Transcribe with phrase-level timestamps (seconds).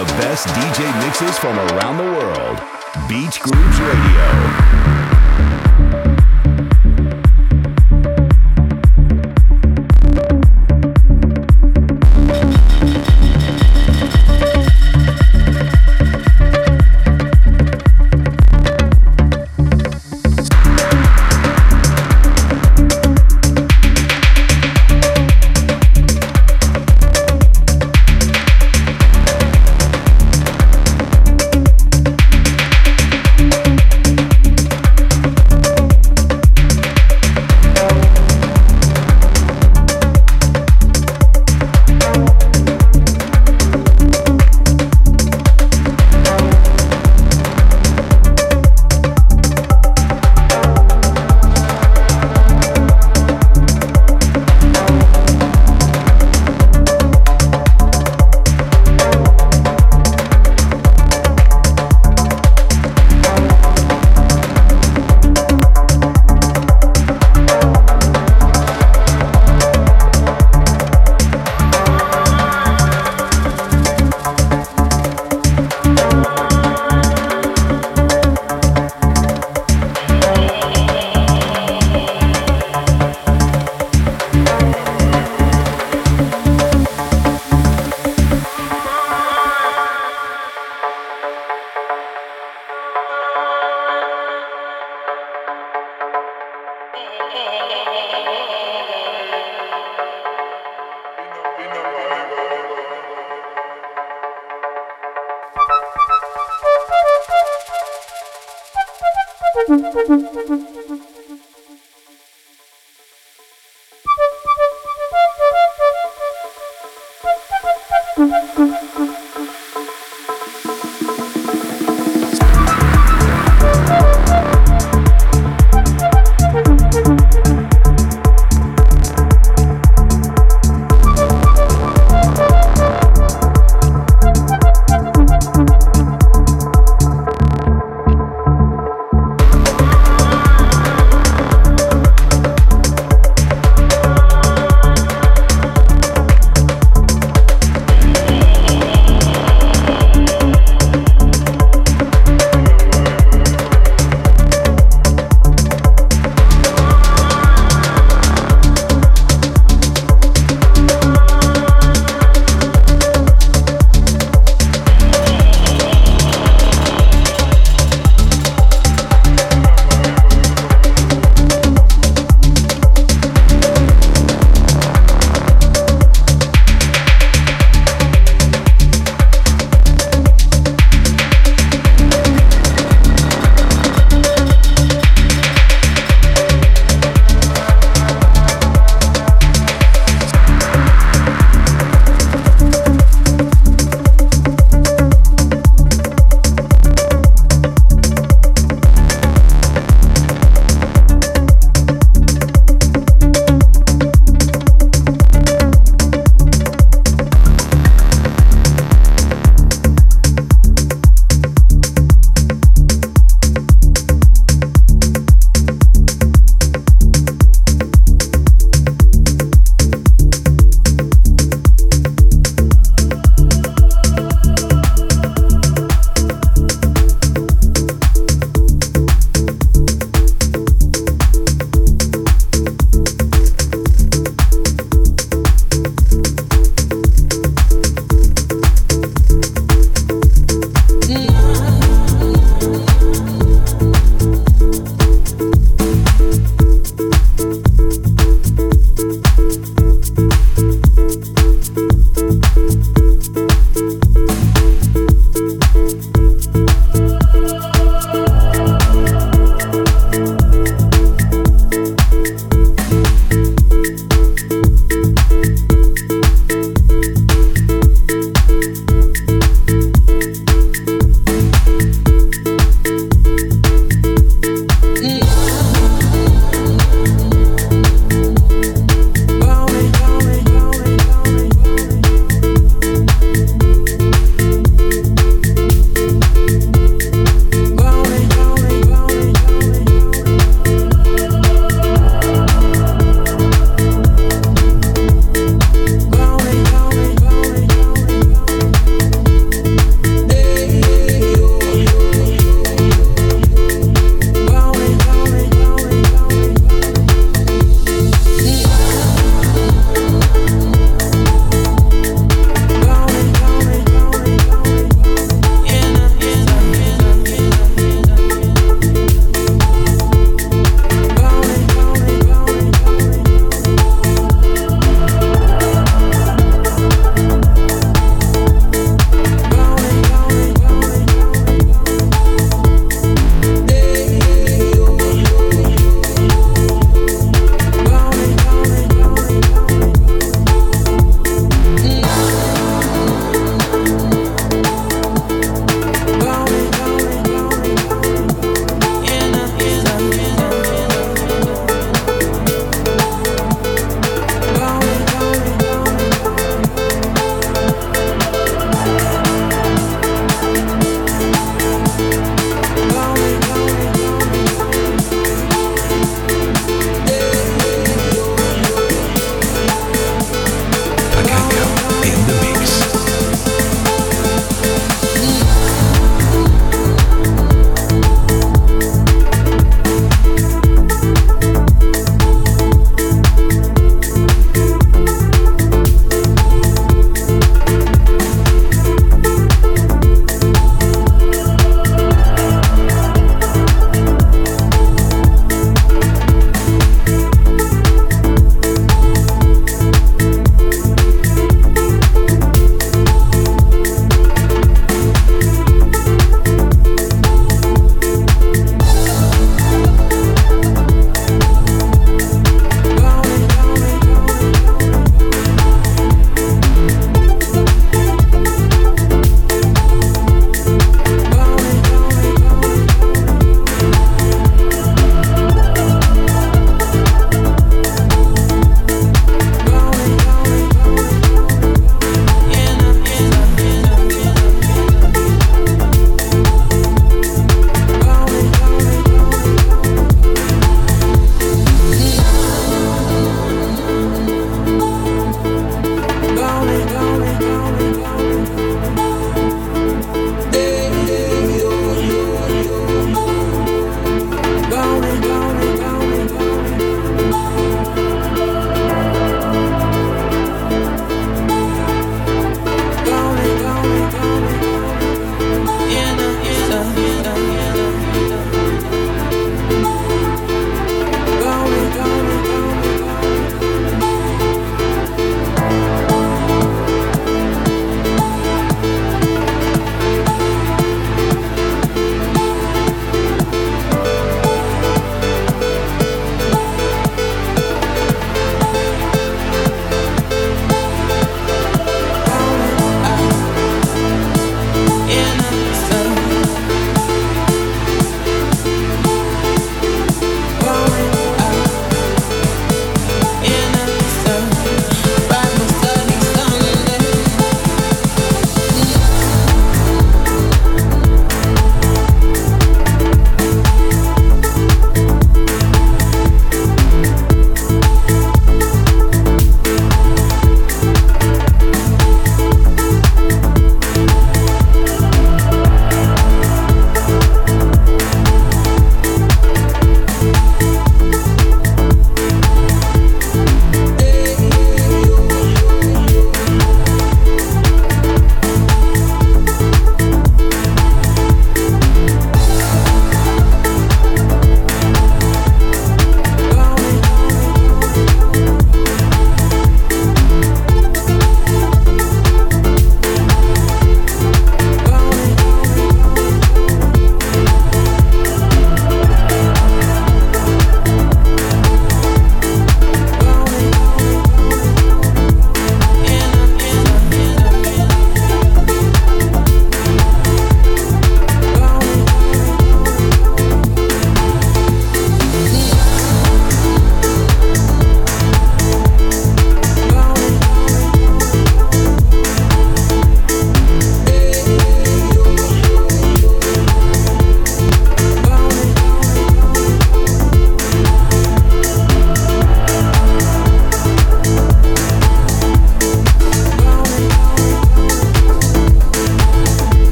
[0.00, 2.58] the best DJ mixes from around the world.
[3.06, 4.99] Beach Grooves Radio.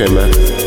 [0.00, 0.59] Okay, man.